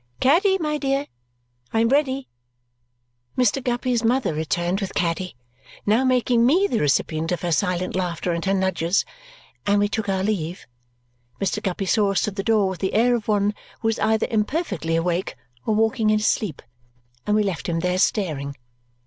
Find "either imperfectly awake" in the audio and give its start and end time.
13.99-15.35